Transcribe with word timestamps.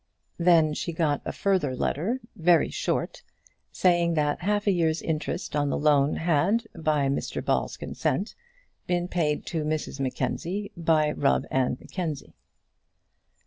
Then 0.39 0.73
she 0.73 0.93
got 0.93 1.21
a 1.25 1.31
further 1.31 1.75
letter, 1.75 2.21
very 2.35 2.71
short, 2.71 3.21
saying 3.71 4.15
that 4.15 4.41
a 4.41 4.45
half 4.45 4.65
year's 4.65 4.99
interest 4.99 5.55
on 5.55 5.69
the 5.69 5.77
loan 5.77 6.15
had, 6.15 6.65
by 6.75 7.07
Mr 7.07 7.45
Ball's 7.45 7.77
consent, 7.77 8.33
been 8.87 9.07
paid 9.07 9.45
to 9.45 9.63
Mrs 9.63 9.99
Mackenzie 9.99 10.71
by 10.75 11.11
Rubb 11.11 11.45
and 11.51 11.79
Mackenzie. 11.79 12.33